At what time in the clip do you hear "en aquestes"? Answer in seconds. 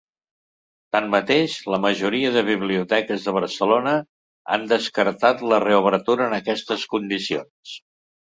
6.31-6.87